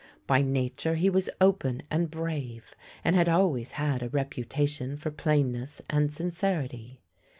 [0.25, 2.73] By nature he was open and brave,
[3.05, 7.03] and had always had a reputation for plainness and sincerity.